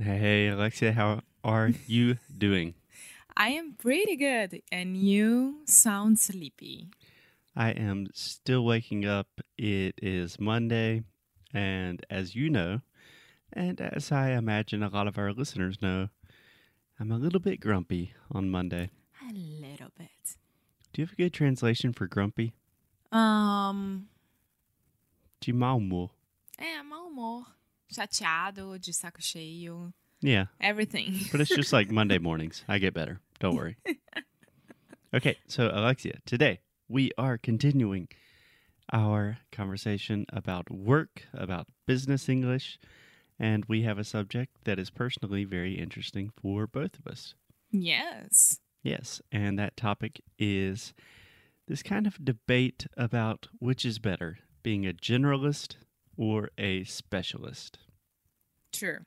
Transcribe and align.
Hey, 0.00 0.48
Alexia, 0.48 0.92
how 0.92 1.22
are 1.42 1.70
you 1.86 2.18
doing? 2.36 2.74
I 3.36 3.50
am 3.50 3.74
pretty 3.74 4.16
good, 4.16 4.62
and 4.70 4.96
you 4.96 5.62
sound 5.64 6.18
sleepy. 6.18 6.88
I 7.56 7.70
am 7.70 8.06
still 8.14 8.64
waking 8.64 9.04
up. 9.06 9.26
It 9.56 9.94
is 10.00 10.38
Monday, 10.38 11.02
and 11.52 12.04
as 12.10 12.34
you 12.36 12.48
know, 12.48 12.80
and 13.52 13.80
as 13.80 14.12
I 14.12 14.30
imagine 14.30 14.82
a 14.82 14.88
lot 14.88 15.08
of 15.08 15.18
our 15.18 15.32
listeners 15.32 15.82
know, 15.82 16.08
I'm 17.00 17.10
a 17.10 17.18
little 17.18 17.40
bit 17.40 17.60
grumpy 17.60 18.12
on 18.30 18.50
Monday. 18.50 18.90
A 19.28 19.32
little 19.32 19.90
bit. 19.96 20.36
Do 20.92 21.02
you 21.02 21.06
have 21.06 21.12
a 21.12 21.16
good 21.16 21.32
translation 21.32 21.92
for 21.92 22.06
grumpy? 22.06 22.54
Um, 23.10 24.08
De 25.40 25.52
mau 25.52 25.78
humor. 25.78 26.10
é, 26.56 26.82
mau 26.84 27.08
humor. 27.08 27.46
Chateado, 27.92 28.80
de 28.80 28.92
saco 28.92 29.20
cheio. 29.20 29.92
Yeah, 30.20 30.46
Everything. 30.60 31.14
but 31.32 31.40
it's 31.40 31.54
just 31.54 31.72
like 31.72 31.90
Monday 31.90 32.18
mornings. 32.28 32.64
I 32.68 32.78
get 32.78 32.94
better. 32.94 33.20
Don't 33.40 33.56
worry. 33.56 33.76
Okay, 35.14 35.38
so 35.46 35.70
Alexia, 35.72 36.18
today 36.26 36.60
we 36.86 37.10
are 37.16 37.38
continuing 37.38 38.08
our 38.92 39.38
conversation 39.50 40.26
about 40.30 40.70
work, 40.70 41.22
about 41.32 41.66
business 41.86 42.28
English, 42.28 42.78
and 43.38 43.64
we 43.66 43.84
have 43.84 43.98
a 43.98 44.04
subject 44.04 44.52
that 44.64 44.78
is 44.78 44.90
personally 44.90 45.44
very 45.44 45.78
interesting 45.78 46.30
for 46.42 46.66
both 46.66 46.98
of 46.98 47.06
us. 47.10 47.34
yes. 47.70 48.58
Yes, 48.82 49.22
and 49.32 49.58
that 49.58 49.78
topic 49.78 50.20
is 50.38 50.92
this 51.66 51.82
kind 51.82 52.06
of 52.06 52.22
debate 52.22 52.86
about 52.96 53.48
which 53.58 53.86
is 53.86 53.98
better, 53.98 54.38
being 54.62 54.86
a 54.86 54.92
generalist 54.92 55.76
or 56.18 56.50
a 56.58 56.84
specialist. 56.84 57.78
True. 58.72 58.98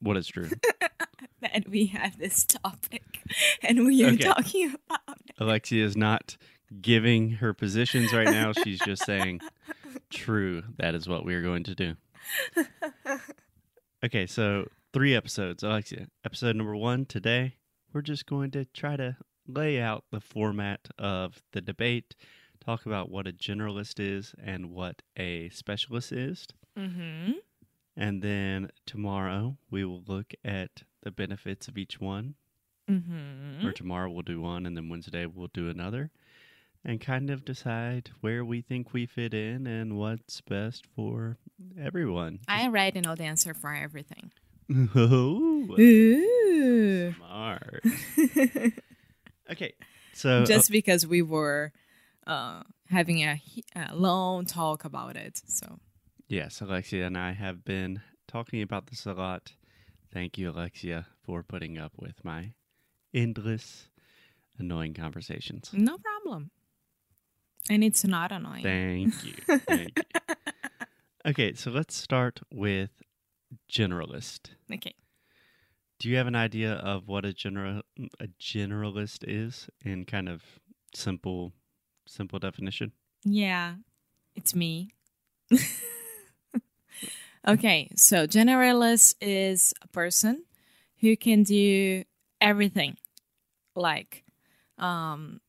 What 0.00 0.16
is 0.18 0.26
true? 0.26 0.50
That 1.40 1.68
we 1.68 1.86
have 1.86 2.18
this 2.18 2.44
topic, 2.44 3.02
and 3.64 3.84
we 3.84 4.04
are 4.04 4.10
Okay. 4.12 4.22
talking 4.22 4.76
about 4.88 5.18
it. 5.26 5.34
Alexia 5.40 5.84
is 5.84 5.96
not 5.96 6.36
giving 6.80 7.30
her 7.32 7.52
positions 7.52 8.12
right 8.12 8.28
now. 8.28 8.52
She's 8.52 8.78
just 8.80 9.04
saying, 9.04 9.40
true, 10.08 10.62
that 10.78 10.94
is 10.94 11.08
what 11.08 11.24
we 11.24 11.34
are 11.34 11.42
going 11.42 11.64
to 11.64 11.74
do. 11.74 11.96
Okay, 14.04 14.26
so 14.26 14.68
three 14.92 15.14
episodes. 15.16 15.62
Alexia, 15.64 16.06
episode 16.24 16.54
number 16.56 16.76
one 16.76 17.04
today, 17.06 17.56
we're 17.92 18.02
just 18.02 18.26
going 18.26 18.50
to 18.52 18.64
try 18.64 18.96
to 18.96 19.16
lay 19.46 19.80
out 19.80 20.04
the 20.12 20.20
format 20.20 20.88
of 20.98 21.42
the 21.52 21.60
debate, 21.60 22.14
talk 22.64 22.86
about 22.86 23.10
what 23.10 23.26
a 23.26 23.32
generalist 23.32 23.98
is 23.98 24.34
and 24.42 24.70
what 24.70 25.02
a 25.16 25.48
specialist 25.50 26.12
is. 26.12 26.46
Mm-hmm. 26.78 27.32
And 27.96 28.22
then 28.22 28.70
tomorrow, 28.86 29.56
we 29.70 29.84
will 29.84 30.02
look 30.06 30.32
at 30.44 30.84
the 31.02 31.10
benefits 31.10 31.68
of 31.68 31.76
each 31.76 32.00
one. 32.00 32.34
Mm-hmm. 32.90 33.64
or 33.64 33.70
tomorrow 33.70 34.10
we'll 34.10 34.22
do 34.22 34.40
one 34.40 34.66
and 34.66 34.76
then 34.76 34.88
Wednesday 34.88 35.24
we'll 35.24 35.50
do 35.54 35.68
another 35.70 36.10
and 36.84 37.00
kind 37.00 37.30
of 37.30 37.44
decide 37.44 38.10
where 38.20 38.44
we 38.44 38.60
think 38.60 38.92
we 38.92 39.06
fit 39.06 39.32
in 39.32 39.68
and 39.68 39.96
what's 39.96 40.40
best 40.40 40.84
for 40.96 41.38
everyone. 41.80 42.40
I 42.48 42.64
already 42.64 43.00
know 43.00 43.14
the 43.14 43.22
answer 43.22 43.54
for 43.54 43.72
everything. 43.72 44.32
Ooh, 44.70 45.74
Ooh. 45.78 47.14
smart. 47.14 47.84
Okay, 49.50 49.74
so 50.14 50.44
Just 50.44 50.70
because 50.70 51.06
we 51.06 51.20
were 51.20 51.72
uh, 52.26 52.62
having 52.88 53.22
a, 53.22 53.40
a 53.74 53.94
long 53.94 54.44
talk 54.44 54.84
about 54.84 55.16
it. 55.16 55.40
So 55.46 55.78
yes, 56.28 56.60
Alexia 56.60 57.06
and 57.06 57.16
I 57.18 57.32
have 57.32 57.64
been 57.64 58.00
talking 58.28 58.62
about 58.62 58.86
this 58.88 59.06
a 59.06 59.12
lot. 59.12 59.52
Thank 60.12 60.36
you, 60.38 60.50
Alexia, 60.50 61.06
for 61.24 61.42
putting 61.42 61.78
up 61.78 61.92
with 61.98 62.24
my 62.24 62.52
endless, 63.14 63.88
annoying 64.58 64.94
conversations. 64.94 65.70
no 65.72 65.96
problem. 65.98 66.50
And 67.70 67.84
it's 67.84 68.04
not 68.04 68.32
annoying. 68.32 68.62
Thank 68.64 69.24
you. 69.24 69.58
Thank 69.58 69.98
you. 69.98 70.34
Okay, 71.24 71.54
so 71.54 71.70
let's 71.70 71.94
start 71.94 72.40
with 72.52 72.90
generalist. 73.70 74.50
Okay. 74.74 74.94
Do 76.00 76.08
you 76.08 76.16
have 76.16 76.26
an 76.26 76.34
idea 76.34 76.72
of 76.72 77.06
what 77.06 77.24
a 77.24 77.32
general 77.32 77.82
a 78.18 78.26
generalist 78.40 79.18
is 79.28 79.68
in 79.84 80.04
kind 80.04 80.28
of 80.28 80.42
simple 80.96 81.52
simple 82.12 82.38
definition? 82.38 82.92
Yeah, 83.24 83.76
it's 84.34 84.54
me. 84.54 84.90
okay, 87.48 87.90
so 87.96 88.26
generalist 88.26 89.14
is 89.20 89.74
a 89.82 89.88
person 89.88 90.44
who 91.00 91.16
can 91.16 91.42
do 91.42 92.04
everything. 92.40 92.96
Like, 93.74 94.24
um, 94.78 95.40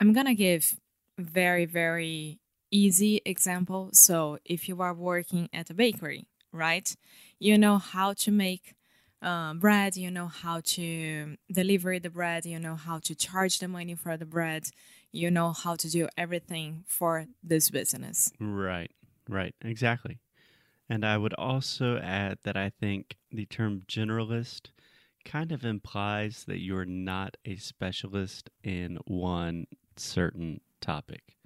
I'm 0.00 0.12
gonna 0.12 0.34
give 0.34 0.76
very 1.18 1.64
very 1.64 2.38
easy 2.70 3.20
example. 3.24 3.90
So 3.92 4.38
if 4.44 4.68
you 4.68 4.80
are 4.82 4.94
working 4.94 5.48
at 5.52 5.70
a 5.70 5.74
bakery, 5.74 6.26
right, 6.52 6.94
you 7.38 7.58
know 7.58 7.78
how 7.78 8.12
to 8.14 8.30
make 8.30 8.74
uh, 9.22 9.54
bread, 9.54 9.96
you 9.96 10.10
know 10.10 10.28
how 10.28 10.60
to 10.60 11.36
deliver 11.50 11.98
the 11.98 12.10
bread, 12.10 12.46
you 12.46 12.58
know 12.58 12.76
how 12.76 12.98
to 13.00 13.14
charge 13.14 13.58
the 13.58 13.68
money 13.68 13.94
for 13.94 14.16
the 14.16 14.26
bread, 14.26 14.70
you 15.12 15.30
know 15.30 15.52
how 15.52 15.76
to 15.76 15.88
do 15.88 16.08
everything 16.16 16.84
for 16.86 17.26
this 17.42 17.70
business. 17.70 18.32
Right. 18.40 18.90
Right. 19.28 19.54
Exactly. 19.62 20.20
And 20.88 21.04
I 21.04 21.18
would 21.18 21.34
also 21.34 21.98
add 21.98 22.38
that 22.44 22.56
I 22.56 22.70
think 22.70 23.16
the 23.30 23.46
term 23.46 23.82
generalist 23.88 24.70
kind 25.24 25.52
of 25.52 25.64
implies 25.64 26.44
that 26.46 26.60
you're 26.60 26.86
not 26.86 27.36
a 27.44 27.56
specialist 27.56 28.50
in 28.64 28.98
one 29.06 29.66
certain 29.96 30.60
topic. 30.80 31.36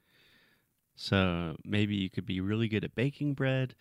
So 0.94 1.56
maybe 1.65 1.97
you 1.97 2.10
could 2.10 2.27
be 2.27 2.41
really 2.41 2.69
good 2.69 2.84
at 2.84 2.94
baking 2.94 3.34
bread, 3.34 3.75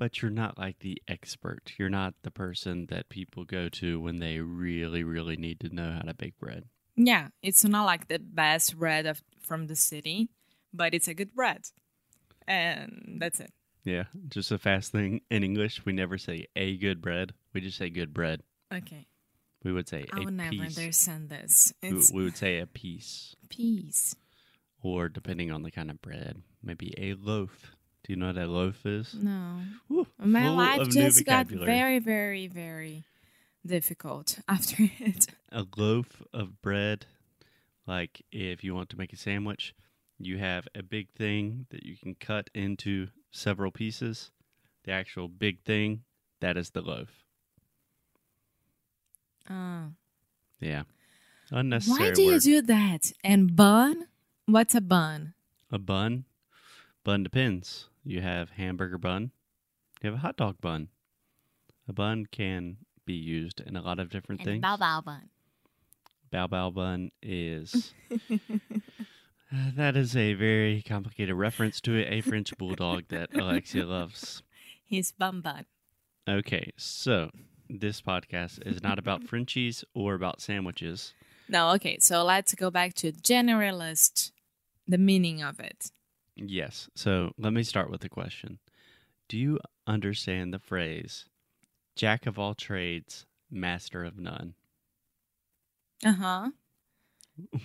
but 0.00 0.22
you're 0.22 0.30
not 0.30 0.56
like 0.56 0.78
the 0.78 1.00
expert. 1.06 1.72
You're 1.76 1.90
not 1.90 2.14
the 2.22 2.30
person 2.30 2.86
that 2.88 3.10
people 3.10 3.44
go 3.44 3.68
to 3.68 4.00
when 4.00 4.18
they 4.18 4.38
really, 4.40 5.04
really 5.04 5.36
need 5.36 5.60
to 5.60 5.68
know 5.74 5.92
how 5.92 6.00
to 6.00 6.14
bake 6.14 6.38
bread. 6.38 6.64
Yeah, 6.96 7.28
it's 7.42 7.62
not 7.64 7.84
like 7.84 8.08
the 8.08 8.18
best 8.18 8.78
bread 8.78 9.04
of, 9.04 9.22
from 9.38 9.66
the 9.66 9.76
city, 9.76 10.30
but 10.72 10.94
it's 10.94 11.06
a 11.06 11.12
good 11.12 11.34
bread. 11.34 11.66
And 12.48 13.18
that's 13.20 13.40
it. 13.40 13.52
Yeah. 13.84 14.04
Just 14.28 14.50
a 14.50 14.56
fast 14.58 14.90
thing 14.90 15.20
in 15.30 15.44
English, 15.44 15.84
we 15.84 15.92
never 15.92 16.16
say 16.16 16.46
a 16.56 16.78
good 16.78 17.02
bread. 17.02 17.34
We 17.52 17.60
just 17.60 17.76
say 17.76 17.90
good 17.90 18.14
bread. 18.14 18.42
Okay. 18.72 19.06
We 19.62 19.70
would 19.72 19.86
say 19.86 20.06
I 20.14 20.20
a 20.22 20.24
would 20.24 20.32
never 20.34 20.50
piece. 20.50 20.78
understand 20.78 21.28
this. 21.28 21.74
We, 21.82 21.92
we 22.14 22.24
would 22.24 22.38
say 22.38 22.58
a 22.58 22.66
piece, 22.66 23.36
Piece. 23.50 24.16
or 24.82 25.10
depending 25.10 25.50
on 25.52 25.62
the 25.62 25.70
kind 25.70 25.90
of 25.90 26.00
bread, 26.00 26.42
maybe 26.62 26.94
a 26.96 27.12
loaf. 27.12 27.72
Do 28.10 28.14
you 28.14 28.20
know 28.22 28.26
what 28.26 28.38
a 28.38 28.46
loaf 28.48 28.86
is? 28.86 29.14
No. 29.14 29.60
Woo, 29.88 30.04
My 30.18 30.50
life 30.50 30.88
just 30.88 31.24
got 31.24 31.46
very, 31.46 32.00
very, 32.00 32.48
very 32.48 33.04
difficult 33.64 34.40
after 34.48 34.90
it. 34.98 35.28
a 35.52 35.64
loaf 35.76 36.20
of 36.34 36.60
bread. 36.60 37.06
Like 37.86 38.22
if 38.32 38.64
you 38.64 38.74
want 38.74 38.90
to 38.90 38.98
make 38.98 39.12
a 39.12 39.16
sandwich, 39.16 39.76
you 40.18 40.38
have 40.38 40.66
a 40.74 40.82
big 40.82 41.12
thing 41.12 41.66
that 41.70 41.84
you 41.84 41.96
can 41.96 42.16
cut 42.16 42.50
into 42.52 43.10
several 43.30 43.70
pieces. 43.70 44.32
The 44.82 44.90
actual 44.90 45.28
big 45.28 45.62
thing, 45.62 46.02
that 46.40 46.56
is 46.56 46.70
the 46.70 46.82
loaf. 46.82 47.22
Uh, 49.48 49.90
Yeah. 50.58 50.82
Unnecessary 51.52 52.08
why 52.08 52.12
do 52.12 52.22
you 52.22 52.40
do 52.40 52.60
that? 52.62 53.12
And 53.22 53.54
bun? 53.54 54.08
What's 54.46 54.74
a 54.74 54.80
bun? 54.80 55.34
a 55.70 55.78
bun? 55.78 56.24
Bun 57.04 57.22
depends. 57.22 57.86
You 58.04 58.20
have 58.22 58.50
hamburger 58.50 58.98
bun. 58.98 59.32
You 60.02 60.10
have 60.10 60.18
a 60.18 60.22
hot 60.22 60.36
dog 60.36 60.56
bun. 60.60 60.88
A 61.88 61.92
bun 61.92 62.26
can 62.30 62.78
be 63.04 63.14
used 63.14 63.60
in 63.60 63.76
a 63.76 63.82
lot 63.82 63.98
of 63.98 64.10
different 64.10 64.42
things. 64.42 64.62
bao 64.64 65.04
bun. 65.04 65.28
Bao 66.32 66.48
Bao 66.48 66.72
Bun 66.72 67.10
is. 67.22 67.92
Uh, 69.52 69.72
that 69.74 69.96
is 69.96 70.14
a 70.14 70.34
very 70.34 70.80
complicated 70.80 71.34
reference 71.34 71.80
to 71.80 71.96
a 72.08 72.20
French 72.20 72.56
bulldog 72.56 73.08
that 73.08 73.30
Alexia 73.34 73.84
loves. 73.84 74.44
He's 74.84 75.10
bun 75.10 75.40
bun. 75.40 75.66
Okay, 76.28 76.70
so 76.76 77.30
this 77.68 78.00
podcast 78.00 78.64
is 78.64 78.80
not 78.80 79.00
about 79.00 79.24
Frenchies 79.24 79.82
or 79.92 80.14
about 80.14 80.40
sandwiches. 80.40 81.14
No, 81.48 81.70
okay. 81.70 81.98
So 81.98 82.22
let's 82.22 82.54
go 82.54 82.70
back 82.70 82.94
to 82.94 83.10
generalist, 83.10 84.30
the 84.86 84.98
meaning 84.98 85.42
of 85.42 85.58
it. 85.58 85.90
Yes, 86.40 86.88
so 86.94 87.32
let 87.38 87.52
me 87.52 87.62
start 87.62 87.90
with 87.90 88.02
a 88.04 88.08
question. 88.08 88.58
Do 89.28 89.38
you 89.38 89.58
understand 89.86 90.52
the 90.52 90.58
phrase 90.58 91.26
jack 91.96 92.26
of 92.26 92.38
all 92.38 92.54
trades, 92.54 93.26
master 93.50 94.04
of 94.04 94.18
none? 94.18 94.54
Uh 96.04 96.12
huh. 96.12 96.50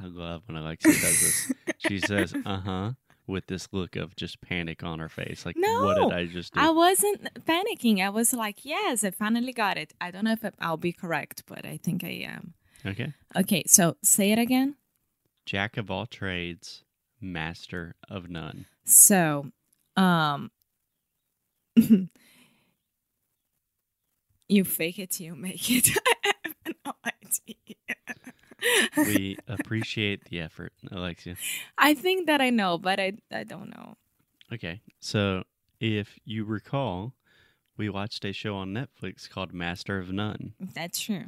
I 0.00 0.06
love 0.06 0.42
when 0.46 0.56
Alexia 0.56 0.92
does 0.92 1.20
this. 1.20 1.52
She 1.78 1.98
says, 1.98 2.34
uh 2.44 2.58
huh, 2.60 2.92
with 3.26 3.46
this 3.46 3.68
look 3.72 3.96
of 3.96 4.16
just 4.16 4.40
panic 4.40 4.82
on 4.82 4.98
her 4.98 5.08
face. 5.08 5.44
Like, 5.46 5.56
No, 5.56 5.84
what 5.84 5.96
did 6.10 6.12
I 6.12 6.26
just 6.26 6.54
do? 6.54 6.60
I 6.60 6.70
wasn't 6.70 7.28
panicking. 7.44 8.00
I 8.04 8.10
was 8.10 8.32
like, 8.32 8.64
yes, 8.64 9.04
I 9.04 9.10
finally 9.10 9.52
got 9.52 9.76
it. 9.76 9.92
I 10.00 10.10
don't 10.10 10.24
know 10.24 10.32
if 10.32 10.44
I'll 10.60 10.76
be 10.76 10.92
correct, 10.92 11.44
but 11.46 11.64
I 11.64 11.78
think 11.82 12.04
I 12.04 12.24
am. 12.26 12.54
okay. 12.84 13.12
Okay, 13.36 13.62
so 13.66 13.96
say 14.02 14.32
it 14.32 14.38
again. 14.38 14.76
Jack 15.46 15.76
of 15.76 15.90
all 15.90 16.06
trades, 16.06 16.84
master 17.20 17.94
of 18.08 18.28
none. 18.30 18.66
So, 18.84 19.50
um, 19.96 20.50
you 24.48 24.64
fake 24.64 24.98
it 24.98 25.20
you 25.20 25.34
make 25.34 25.70
it. 25.70 25.90
I 26.24 26.32
have 26.34 26.54
no 26.84 26.92
idea. 27.04 27.64
We 28.96 29.38
appreciate 29.46 30.24
the 30.24 30.40
effort, 30.40 30.72
Alexia. 30.90 31.36
I 31.76 31.94
think 31.94 32.26
that 32.26 32.40
I 32.40 32.50
know, 32.50 32.76
but 32.78 32.98
I 32.98 33.12
I 33.32 33.44
don't 33.44 33.70
know. 33.70 33.96
Okay. 34.52 34.80
So, 35.00 35.44
if 35.80 36.18
you 36.24 36.44
recall, 36.44 37.14
we 37.76 37.88
watched 37.88 38.24
a 38.24 38.32
show 38.32 38.56
on 38.56 38.74
Netflix 38.74 39.30
called 39.30 39.52
Master 39.54 39.98
of 39.98 40.10
None, 40.10 40.54
That's 40.74 40.98
true. 41.00 41.26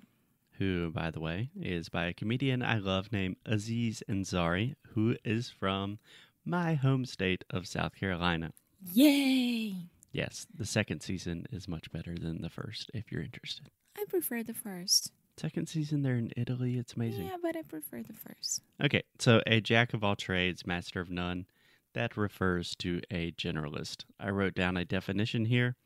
Who, 0.60 0.90
by 0.90 1.10
the 1.10 1.20
way, 1.20 1.48
is 1.58 1.88
by 1.88 2.04
a 2.04 2.12
comedian 2.12 2.62
I 2.62 2.78
love 2.78 3.10
named 3.10 3.36
Aziz 3.46 4.02
Ansari, 4.08 4.74
who 4.88 5.16
is 5.24 5.48
from 5.48 5.98
my 6.44 6.74
home 6.74 7.06
state 7.06 7.44
of 7.48 7.66
South 7.66 7.96
Carolina. 7.96 8.52
Yay! 8.92 9.74
Yes, 10.12 10.46
the 10.54 10.66
second 10.66 11.00
season 11.00 11.46
is 11.50 11.66
much 11.66 11.90
better 11.90 12.14
than 12.14 12.42
the 12.42 12.50
first, 12.50 12.90
if 12.92 13.10
you're 13.10 13.22
interested. 13.22 13.70
I 13.96 14.04
prefer 14.08 14.42
the 14.42 14.52
first. 14.52 15.12
Second 15.38 15.66
season, 15.66 16.02
they're 16.02 16.16
in 16.16 16.30
Italy. 16.36 16.76
It's 16.76 16.92
amazing. 16.92 17.26
Yeah, 17.26 17.36
but 17.42 17.56
I 17.56 17.62
prefer 17.62 18.02
the 18.02 18.12
first. 18.12 18.60
Okay, 18.84 19.02
so 19.18 19.40
a 19.46 19.62
jack 19.62 19.94
of 19.94 20.04
all 20.04 20.14
trades, 20.14 20.66
master 20.66 21.00
of 21.00 21.08
none, 21.10 21.46
that 21.94 22.18
refers 22.18 22.74
to 22.76 23.00
a 23.10 23.32
generalist. 23.32 24.04
I 24.20 24.28
wrote 24.28 24.54
down 24.54 24.76
a 24.76 24.84
definition 24.84 25.46
here. 25.46 25.76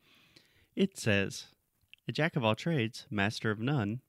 It 0.75 0.97
says, 0.97 1.45
a 2.09 2.11
jack 2.11 2.35
of 2.35 2.43
all 2.43 2.55
trades, 2.55 3.05
master 3.09 3.51
of 3.51 3.59
none, 3.59 4.01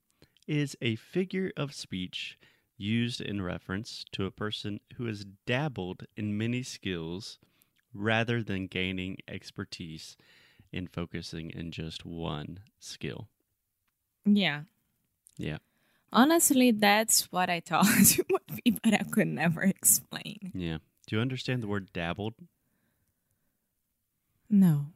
is 0.47 0.75
a 0.81 0.95
figure 0.95 1.51
of 1.57 1.73
speech 1.73 2.37
used 2.77 3.19
in 3.21 3.41
reference 3.41 4.05
to 4.11 4.25
a 4.25 4.31
person 4.31 4.79
who 4.95 5.05
has 5.05 5.25
dabbled 5.45 6.03
in 6.15 6.37
many 6.37 6.63
skills 6.63 7.39
rather 7.93 8.43
than 8.43 8.67
gaining 8.67 9.17
expertise 9.27 10.15
in 10.71 10.87
focusing 10.87 11.49
in 11.49 11.71
just 11.71 12.05
one 12.05 12.59
skill. 12.79 13.27
Yeah. 14.25 14.61
Yeah. 15.37 15.57
Honestly, 16.11 16.71
that's 16.71 17.31
what 17.31 17.49
I 17.49 17.59
thought 17.59 17.85
it 18.19 18.25
would 18.31 18.63
be, 18.63 18.71
but 18.83 18.93
I 18.93 19.03
could 19.09 19.27
never 19.27 19.61
explain. 19.63 20.51
Yeah. 20.53 20.77
Do 21.07 21.15
you 21.15 21.21
understand 21.21 21.63
the 21.63 21.67
word 21.67 21.91
dabbled? 21.93 22.35
No. 24.49 24.87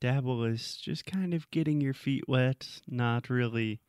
dabble 0.00 0.44
is 0.44 0.76
just 0.76 1.04
kind 1.06 1.34
of 1.34 1.50
getting 1.50 1.80
your 1.80 1.94
feet 1.94 2.28
wet, 2.28 2.66
not 2.88 3.28
really. 3.30 3.80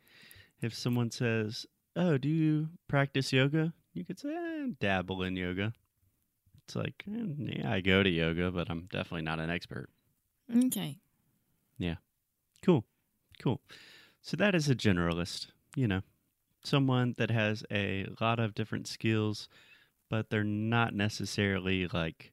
If 0.61 0.75
someone 0.75 1.11
says, 1.11 1.65
Oh, 1.95 2.17
do 2.17 2.29
you 2.29 2.69
practice 2.87 3.33
yoga? 3.33 3.73
You 3.93 4.05
could 4.05 4.19
say, 4.19 4.33
eh, 4.33 4.67
dabble 4.79 5.23
in 5.23 5.35
yoga. 5.35 5.73
It's 6.63 6.75
like, 6.75 7.03
eh, 7.07 7.25
yeah, 7.37 7.71
I 7.71 7.81
go 7.81 8.01
to 8.03 8.09
yoga, 8.09 8.51
but 8.51 8.69
I'm 8.69 8.87
definitely 8.91 9.23
not 9.23 9.39
an 9.39 9.49
expert. 9.49 9.89
Okay. 10.55 10.99
Yeah. 11.77 11.95
Cool. 12.61 12.85
Cool. 13.41 13.59
So 14.21 14.37
that 14.37 14.55
is 14.55 14.69
a 14.69 14.75
generalist, 14.75 15.47
you 15.75 15.87
know, 15.87 16.01
someone 16.63 17.15
that 17.17 17.31
has 17.31 17.63
a 17.71 18.05
lot 18.21 18.39
of 18.39 18.53
different 18.53 18.87
skills, 18.87 19.49
but 20.09 20.29
they're 20.29 20.43
not 20.43 20.93
necessarily 20.93 21.87
like 21.87 22.31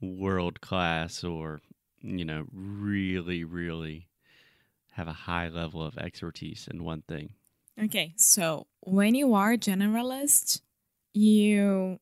world 0.00 0.60
class 0.60 1.22
or, 1.22 1.60
you 2.00 2.24
know, 2.24 2.44
really, 2.52 3.44
really 3.44 4.08
have 4.92 5.08
a 5.08 5.12
high 5.12 5.48
level 5.48 5.82
of 5.82 5.96
expertise 5.96 6.68
in 6.70 6.84
one 6.84 7.02
thing. 7.08 7.30
Okay. 7.80 8.14
So 8.16 8.66
when 8.80 9.14
you 9.14 9.34
are 9.34 9.52
a 9.52 9.58
generalist, 9.58 10.60
you 11.14 11.98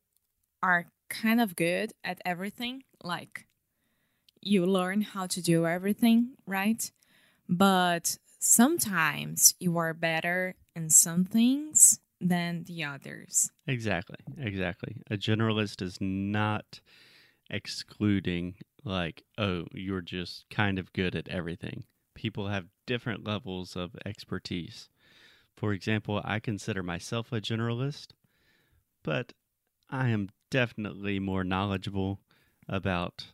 are 0.62 0.86
kind 1.08 1.40
of 1.40 1.56
good 1.56 1.92
at 2.04 2.20
everything. 2.24 2.84
Like 3.02 3.46
you 4.40 4.66
learn 4.66 5.02
how 5.02 5.26
to 5.26 5.42
do 5.42 5.66
everything, 5.66 6.36
right? 6.46 6.90
But 7.48 8.18
sometimes 8.38 9.54
you 9.60 9.76
are 9.78 9.94
better 9.94 10.54
in 10.74 10.90
some 10.90 11.24
things 11.24 12.00
than 12.20 12.64
the 12.64 12.84
others. 12.84 13.50
Exactly. 13.66 14.16
Exactly. 14.38 15.02
A 15.10 15.16
generalist 15.16 15.82
is 15.82 15.98
not 16.00 16.80
excluding, 17.50 18.54
like, 18.84 19.24
oh, 19.38 19.64
you're 19.72 20.02
just 20.02 20.44
kind 20.50 20.78
of 20.78 20.92
good 20.92 21.16
at 21.16 21.28
everything. 21.28 21.84
People 22.14 22.48
have 22.48 22.66
different 22.86 23.26
levels 23.26 23.76
of 23.76 23.96
expertise. 24.04 24.88
For 25.60 25.74
example, 25.74 26.22
I 26.24 26.40
consider 26.40 26.82
myself 26.82 27.32
a 27.34 27.40
generalist, 27.42 28.12
but 29.04 29.34
I 29.90 30.08
am 30.08 30.30
definitely 30.50 31.18
more 31.18 31.44
knowledgeable 31.44 32.22
about 32.66 33.26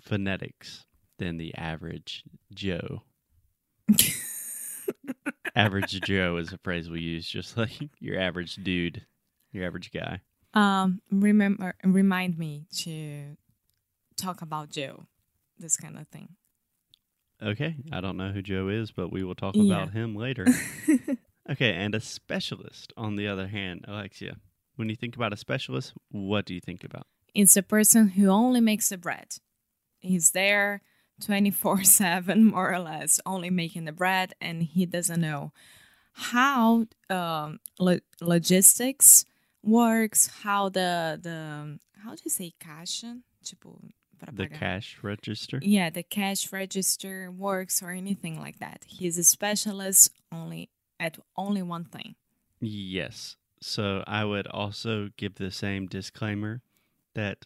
phonetics 0.00 0.86
than 1.18 1.38
the 1.38 1.52
average 1.56 2.22
Joe. 2.54 3.02
average 5.56 6.00
Joe 6.00 6.36
is 6.36 6.52
a 6.52 6.58
phrase 6.58 6.88
we 6.88 7.00
use, 7.00 7.28
just 7.28 7.56
like 7.56 7.90
your 7.98 8.20
average 8.20 8.54
dude, 8.54 9.04
your 9.50 9.66
average 9.66 9.90
guy. 9.90 10.20
Um, 10.54 11.02
remember, 11.10 11.74
remind 11.82 12.38
me 12.38 12.66
to 12.82 13.36
talk 14.16 14.42
about 14.42 14.70
Joe, 14.70 15.06
this 15.58 15.76
kind 15.76 15.98
of 15.98 16.06
thing. 16.06 16.36
Okay, 17.42 17.74
I 17.90 18.00
don't 18.00 18.16
know 18.16 18.30
who 18.30 18.42
Joe 18.42 18.68
is, 18.68 18.92
but 18.92 19.10
we 19.10 19.24
will 19.24 19.34
talk 19.34 19.56
Yeah. 19.56 19.82
about 19.82 19.92
him 19.92 20.14
later. 20.14 20.46
okay, 21.52 21.72
and 21.74 21.94
a 21.94 22.00
specialist, 22.00 22.92
on 22.96 23.16
the 23.16 23.28
other 23.28 23.48
hand, 23.48 23.84
Alexia, 23.86 24.36
when 24.76 24.88
you 24.88 24.96
think 24.96 25.16
about 25.16 25.32
a 25.32 25.36
specialist, 25.36 25.92
what 26.10 26.44
do 26.44 26.54
you 26.54 26.60
think 26.60 26.82
about? 26.84 27.06
It's 27.34 27.56
a 27.56 27.62
person 27.62 28.08
who 28.08 28.28
only 28.28 28.60
makes 28.60 28.88
the 28.90 28.98
bread. 28.98 29.36
He's 30.00 30.32
there 30.32 30.82
24 31.24 31.84
7, 31.84 32.44
more 32.54 32.72
or 32.72 32.78
less, 32.78 33.20
only 33.24 33.50
making 33.50 33.84
the 33.84 33.92
bread, 33.92 34.34
and 34.40 34.62
he 34.62 34.86
doesn't 34.86 35.20
know 35.20 35.52
how 36.14 36.86
um, 37.08 37.58
lo- 37.78 38.00
logistics 38.20 39.24
works, 39.62 40.28
how 40.42 40.68
the, 40.68 41.18
the 41.22 41.78
how 42.04 42.14
do 42.14 42.20
you 42.24 42.30
say 42.30 42.52
caixa? 42.60 43.20
Tipo, 43.44 43.78
The 44.34 44.48
pagar. 44.48 44.58
cash 44.58 44.98
register? 45.02 45.58
Yeah, 45.62 45.88
the 45.90 46.02
cash 46.02 46.52
register 46.52 47.30
works 47.30 47.82
or 47.82 47.90
anything 47.90 48.38
like 48.38 48.58
that. 48.58 48.84
He's 48.86 49.16
a 49.18 49.24
specialist 49.24 50.10
only 50.30 50.68
at 51.02 51.18
only 51.36 51.62
one 51.62 51.84
thing. 51.84 52.14
Yes. 52.60 53.36
So 53.60 54.02
I 54.06 54.24
would 54.24 54.46
also 54.46 55.08
give 55.16 55.34
the 55.34 55.50
same 55.50 55.86
disclaimer 55.86 56.62
that 57.14 57.38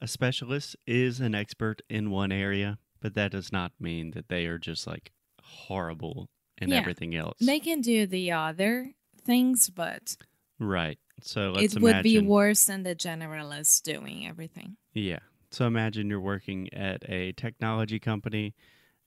a 0.00 0.08
specialist 0.08 0.76
is 0.86 1.20
an 1.20 1.34
expert 1.34 1.82
in 1.88 2.10
one 2.10 2.32
area, 2.32 2.78
but 3.00 3.14
that 3.14 3.32
does 3.32 3.50
not 3.52 3.72
mean 3.80 4.10
that 4.12 4.28
they 4.28 4.46
are 4.46 4.58
just 4.58 4.86
like 4.86 5.12
horrible 5.42 6.28
in 6.60 6.68
Yeah. 6.70 6.78
everything 6.78 7.14
else. 7.14 7.38
They 7.40 7.60
can 7.60 7.80
do 7.80 8.06
the 8.06 8.32
other 8.32 8.92
things, 9.24 9.70
but 9.70 10.16
right. 10.58 10.98
So 11.20 11.52
let's 11.52 11.74
it 11.76 11.80
would 11.82 12.02
be 12.02 12.18
worse 12.20 12.66
than 12.66 12.82
the 12.84 12.94
generalist 12.94 13.82
doing 13.82 14.26
everything. 14.26 14.76
Yeah. 14.94 15.20
So 15.50 15.66
imagine 15.66 16.10
you're 16.10 16.20
working 16.20 16.72
at 16.72 17.08
a 17.08 17.32
technology 17.32 17.98
company 17.98 18.54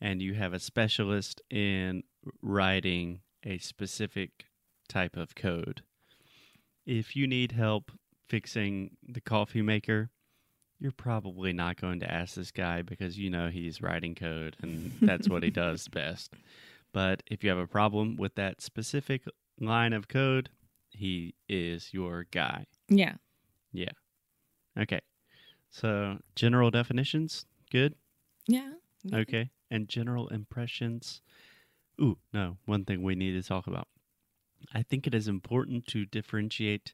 and 0.02 0.22
you 0.22 0.34
have 0.34 0.54
a 0.54 0.60
specialist 0.60 1.42
in 1.50 2.04
writing 2.42 3.22
a 3.46 3.58
specific 3.58 4.46
type 4.88 5.16
of 5.16 5.36
code. 5.36 5.84
If 6.86 7.16
you 7.16 7.28
need 7.28 7.54
help 7.54 7.92
fixing 8.28 8.98
the 9.08 9.22
coffee 9.22 9.62
maker, 9.62 10.10
you're 10.80 10.92
probably 10.92 11.54
not 11.54 11.80
going 11.80 12.00
to 12.00 12.12
ask 12.12 12.36
this 12.36 12.52
guy 12.52 12.82
because 12.82 13.18
you 13.18 13.30
know 13.30 13.50
he's 13.50 13.82
writing 13.82 14.16
code 14.16 14.58
and 14.62 14.92
that's 15.02 15.30
what 15.30 15.44
he 15.44 15.50
does 15.52 15.88
best. 15.88 16.34
But 16.94 17.24
if 17.28 17.44
you 17.44 17.50
have 17.50 17.60
a 17.60 17.68
problem 17.68 18.18
with 18.18 18.36
that 18.36 18.62
specific 18.62 19.24
line 19.60 19.94
of 19.94 20.08
code, 20.08 20.50
he 20.90 21.36
is 21.48 21.94
your 21.94 22.26
guy. 22.32 22.66
Yeah. 22.90 23.14
Yeah. 23.72 23.92
Okay. 24.78 25.02
So, 25.70 26.18
general 26.36 26.70
definitions, 26.70 27.46
good. 27.72 27.96
Yeah. 28.48 28.74
Okay. 29.14 29.52
And 29.70 29.88
general 29.88 30.28
impressions. 30.30 31.22
Ooh, 32.02 32.18
no, 32.34 32.58
one 32.66 32.86
thing 32.86 33.04
we 33.04 33.16
need 33.16 33.34
to 33.34 33.48
talk 33.48 33.68
about. 33.68 33.88
I 34.74 34.84
think 34.84 35.08
it 35.08 35.14
is 35.14 35.28
important 35.28 35.88
to 35.88 36.06
differentiate 36.06 36.94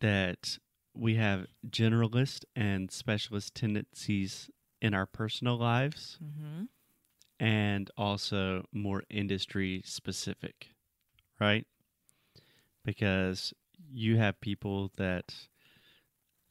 that 0.00 0.58
we 0.94 1.16
have 1.16 1.46
generalist 1.68 2.44
and 2.54 2.90
specialist 2.90 3.54
tendencies 3.54 4.50
in 4.80 4.94
our 4.94 5.06
personal 5.06 5.56
lives 5.58 6.18
hmm 6.20 6.64
and 7.38 7.90
also 7.98 8.64
more 8.72 9.02
industry 9.10 9.82
specific, 9.84 10.68
right? 11.38 11.66
Because 12.82 13.52
you 13.92 14.16
have 14.16 14.40
people 14.40 14.90
that 14.96 15.34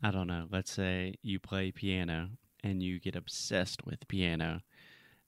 I 0.03 0.11
don't 0.11 0.27
know, 0.27 0.45
let's 0.51 0.71
say 0.71 1.15
you 1.23 1.39
play 1.39 1.71
piano 1.71 2.29
and 2.63 2.83
you 2.83 2.99
get 2.99 3.15
obsessed 3.15 3.83
with 3.85 4.07
piano 4.07 4.61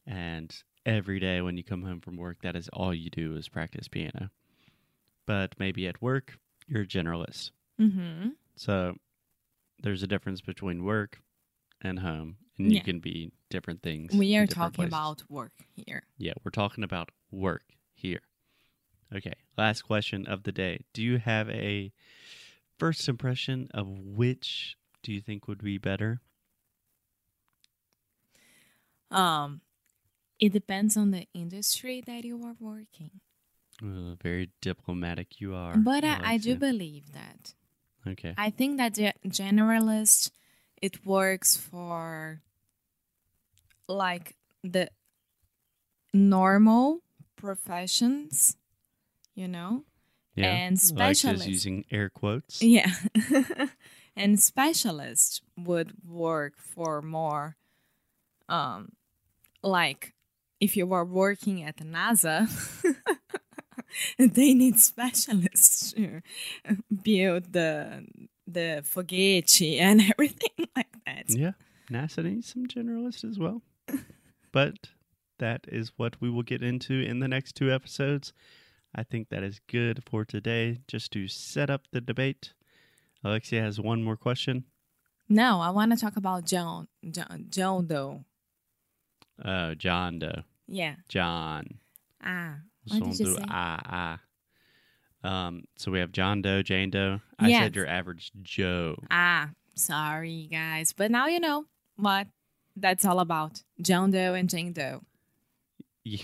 and 0.05 0.55
every 0.87 1.19
day 1.19 1.41
when 1.41 1.57
you 1.57 1.63
come 1.63 1.83
home 1.83 1.99
from 1.99 2.15
work 2.17 2.41
that 2.41 2.55
is 2.55 2.69
all 2.71 2.93
you 2.93 3.09
do 3.09 3.35
is 3.35 3.49
practice 3.49 3.87
piano. 3.87 4.29
But 5.25 5.53
maybe 5.59 5.85
at 5.87 6.01
work 6.01 6.37
you're 6.67 6.83
a 6.83 6.87
generalist. 6.87 7.51
Mm-hmm. 7.79 8.29
So 8.55 8.95
there's 9.83 10.01
a 10.01 10.07
difference 10.07 10.41
between 10.41 10.83
work 10.83 11.19
and 11.81 11.99
home 11.99 12.37
and 12.57 12.71
you 12.71 12.77
Yeah. 12.77 12.83
can 12.83 12.99
be 12.99 13.31
different 13.49 13.83
things. 13.83 14.15
We 14.15 14.35
are 14.37 14.47
talking 14.47 14.71
places. 14.73 14.93
about 14.93 15.23
work 15.29 15.53
here. 15.75 16.03
Yeah, 16.17 16.33
we're 16.43 16.51
talking 16.51 16.83
about 16.83 17.09
work 17.31 17.63
here. 17.93 18.21
Okay, 19.13 19.33
last 19.57 19.83
question 19.83 20.25
of 20.25 20.43
the 20.43 20.51
day. 20.51 20.81
Do 20.93 21.01
you 21.03 21.17
have 21.19 21.49
a 21.49 21.91
first 22.77 23.07
impression 23.07 23.69
of 23.73 23.87
which 23.87 24.75
do 25.03 25.13
you 25.13 25.21
think 25.21 25.47
would 25.47 25.63
be 25.63 25.77
better? 25.77 26.19
Um, 29.11 29.61
it 30.39 30.53
depends 30.53 30.95
on 30.97 31.11
the 31.11 31.27
industry 31.33 32.01
that 32.05 32.23
you 32.23 32.43
are 32.43 32.55
working. 32.59 33.11
Uh, 33.81 34.15
very 34.21 34.49
diplomatic 34.61 35.39
you 35.39 35.53
are. 35.53 35.77
But 35.77 36.03
I, 36.03 36.19
I 36.23 36.37
do 36.37 36.55
believe 36.55 37.13
that. 37.13 37.53
Okay. 38.07 38.33
I 38.37 38.49
think 38.49 38.77
that 38.77 38.95
the 38.95 39.13
generalist 39.27 40.31
it 40.81 41.05
works 41.05 41.55
for 41.55 42.41
like 43.87 44.35
the 44.63 44.89
normal 46.13 47.01
professions, 47.35 48.57
you 49.35 49.47
know? 49.47 49.83
Yeah. 50.35 50.53
and 50.53 50.73
Alexia's 50.73 50.87
specialist. 50.87 51.47
using 51.47 51.85
air 51.91 52.09
quotes. 52.09 52.61
Yeah. 52.61 52.91
and 54.15 54.39
specialist 54.39 55.41
would 55.57 55.93
work 56.05 56.53
for 56.57 57.01
more 57.01 57.57
um 58.49 58.93
like 59.63 60.13
if 60.59 60.75
you 60.77 60.91
are 60.93 61.05
working 61.05 61.63
at 61.63 61.77
NASA 61.77 62.47
they 64.19 64.53
need 64.53 64.79
specialists 64.79 65.93
to 65.93 66.21
build 67.03 67.53
the 67.53 68.05
the 68.45 68.83
foguete 68.83 69.79
and 69.79 70.01
everything 70.01 70.67
like 70.75 70.87
that. 71.05 71.25
Yeah. 71.29 71.51
NASA 71.91 72.23
needs 72.23 72.51
some 72.51 72.65
generalists 72.65 73.23
as 73.29 73.37
well. 73.39 73.61
but 74.51 74.89
that 75.39 75.65
is 75.67 75.91
what 75.97 76.19
we 76.21 76.29
will 76.29 76.43
get 76.43 76.63
into 76.63 76.93
in 76.93 77.19
the 77.19 77.27
next 77.27 77.55
two 77.55 77.71
episodes. 77.71 78.33
I 78.95 79.03
think 79.03 79.29
that 79.29 79.43
is 79.43 79.59
good 79.67 80.03
for 80.09 80.25
today, 80.25 80.79
just 80.87 81.11
to 81.11 81.27
set 81.27 81.69
up 81.69 81.83
the 81.91 82.01
debate. 82.01 82.53
Alexia 83.23 83.61
has 83.61 83.79
one 83.79 84.03
more 84.03 84.17
question. 84.17 84.65
No, 85.29 85.59
I 85.59 85.69
want 85.71 85.91
to 85.91 85.97
talk 85.97 86.15
about 86.15 86.45
John 86.45 86.87
John, 87.09 87.47
John 87.49 87.87
though. 87.87 88.23
Oh, 89.43 89.73
John 89.75 90.19
Doe. 90.19 90.43
Yeah. 90.67 90.95
John. 91.07 91.79
Ah. 92.23 92.55
You 92.85 93.13
say? 93.13 93.23
do 93.25 93.37
ah 93.49 93.79
ah. 93.85 94.19
Um, 95.23 95.63
so 95.75 95.91
we 95.91 95.99
have 95.99 96.11
John 96.11 96.41
Doe, 96.41 96.61
Jane 96.61 96.89
Doe. 96.89 97.19
I 97.39 97.49
Yes. 97.49 97.63
said 97.63 97.75
your 97.75 97.87
average 97.87 98.31
Joe. 98.41 98.97
Ah, 99.11 99.49
sorry 99.75 100.47
guys, 100.51 100.93
but 100.93 101.11
now 101.11 101.27
you 101.27 101.39
know 101.39 101.65
what 101.97 102.27
that's 102.75 103.03
all 103.05 103.19
about. 103.19 103.63
John 103.81 104.11
Doe 104.11 104.33
and 104.33 104.49
Jane 104.49 104.71
Doe. 104.73 105.01
Yeah, 106.03 106.23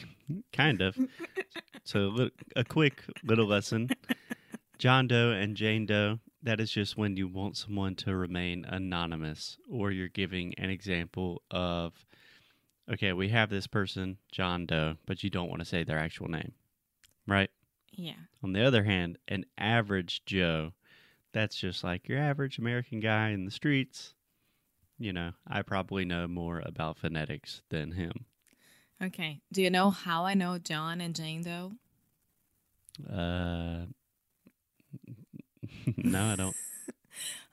kind 0.54 0.82
of. 0.82 0.98
so 1.84 2.30
a 2.56 2.64
quick 2.64 3.04
little 3.24 3.46
lesson. 3.48 3.90
John 4.78 5.08
Doe 5.08 5.32
and 5.32 5.56
Jane 5.58 5.86
Doe, 5.86 6.20
that 6.44 6.60
is 6.62 6.72
just 6.72 6.96
when 6.98 7.18
you 7.18 7.28
want 7.28 7.58
someone 7.58 7.96
to 7.96 8.16
remain 8.16 8.64
anonymous 8.66 9.58
or 9.70 9.92
you're 9.92 10.08
giving 10.08 10.54
an 10.58 10.70
example 10.70 11.42
of, 11.52 12.06
okay, 12.92 13.14
we 13.14 13.30
have 13.30 13.50
this 13.50 13.68
person, 13.68 14.18
John 14.32 14.66
Doe, 14.66 14.96
but 15.06 15.24
you 15.24 15.30
don't 15.30 15.50
want 15.50 15.60
to 15.60 15.66
say 15.66 15.84
their 15.84 16.00
actual 16.00 16.30
name, 16.30 16.54
right? 17.28 17.50
Yeah. 17.92 18.14
On 18.44 18.54
the 18.54 18.66
other 18.66 18.84
hand, 18.84 19.18
an 19.28 19.46
average 19.58 20.24
Joe, 20.26 20.74
that's 21.32 21.56
just 21.56 21.84
like 21.84 22.08
your 22.08 22.20
average 22.20 22.58
American 22.58 23.00
guy 23.00 23.30
in 23.30 23.46
the 23.46 23.52
streets. 23.52 24.14
You 25.00 25.14
know, 25.14 25.32
I 25.48 25.62
probably 25.62 26.06
know 26.06 26.28
more 26.28 26.62
about 26.66 26.98
phonetics 26.98 27.62
than 27.70 27.92
him. 27.92 28.26
Okay. 29.02 29.42
Do 29.52 29.62
you 29.62 29.70
know 29.70 29.90
how 29.90 30.26
I 30.26 30.34
know 30.34 30.58
John 30.58 31.02
and 31.02 31.16
Jane 31.16 31.44
Doe? 31.44 31.74
Uh, 33.12 33.86
no, 35.98 36.32
I 36.32 36.36
don't. 36.36 36.56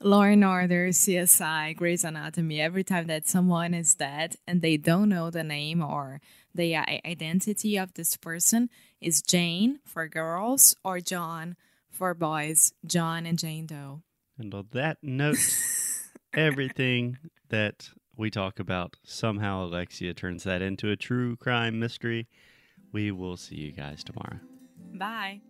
Law 0.00 0.22
and 0.22 0.44
Order, 0.44 0.88
CSI, 0.88 1.76
Grey's 1.76 2.04
Anatomy, 2.04 2.60
every 2.60 2.84
time 2.84 3.06
that 3.06 3.28
someone 3.28 3.74
is 3.74 3.94
dead 3.94 4.36
and 4.46 4.62
they 4.62 4.76
don't 4.76 5.08
know 5.08 5.30
the 5.30 5.44
name 5.44 5.82
or 5.82 6.20
the 6.54 6.76
identity 6.76 7.76
of 7.76 7.94
this 7.94 8.16
person 8.16 8.70
is 9.00 9.22
Jane 9.22 9.80
for 9.84 10.08
girls 10.08 10.74
or 10.84 11.00
John 11.00 11.56
for 11.90 12.14
boys. 12.14 12.72
John 12.86 13.26
and 13.26 13.38
Jane 13.38 13.66
Doe. 13.66 14.02
And 14.38 14.54
on 14.54 14.68
that 14.72 14.98
note, 15.02 15.36
everything 16.34 17.18
that 17.50 17.90
we 18.16 18.30
talk 18.30 18.58
about, 18.58 18.96
somehow 19.04 19.64
Alexia 19.64 20.14
turns 20.14 20.44
that 20.44 20.62
into 20.62 20.90
a 20.90 20.96
true 20.96 21.36
crime 21.36 21.78
mystery. 21.78 22.26
We 22.92 23.10
will 23.10 23.36
see 23.36 23.56
you 23.56 23.72
guys 23.72 24.02
tomorrow. 24.02 24.40
Bye. 24.94 25.40